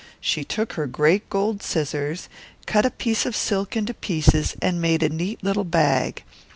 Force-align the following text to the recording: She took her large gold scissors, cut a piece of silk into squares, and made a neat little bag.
She 0.19 0.43
took 0.43 0.73
her 0.73 0.87
large 0.97 1.21
gold 1.29 1.61
scissors, 1.61 2.27
cut 2.65 2.87
a 2.87 2.89
piece 2.89 3.27
of 3.27 3.35
silk 3.35 3.77
into 3.77 3.93
squares, 3.93 4.55
and 4.59 4.81
made 4.81 5.03
a 5.03 5.09
neat 5.09 5.43
little 5.43 5.63
bag. 5.63 6.23